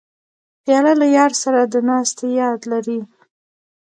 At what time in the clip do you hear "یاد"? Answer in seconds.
2.41-2.61